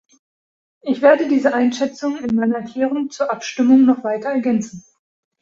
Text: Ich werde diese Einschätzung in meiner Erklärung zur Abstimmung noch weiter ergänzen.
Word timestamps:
Ich 0.81 1.03
werde 1.03 1.27
diese 1.27 1.53
Einschätzung 1.53 2.17
in 2.17 2.33
meiner 2.35 2.55
Erklärung 2.55 3.11
zur 3.11 3.31
Abstimmung 3.31 3.85
noch 3.85 4.03
weiter 4.03 4.29
ergänzen. 4.29 4.83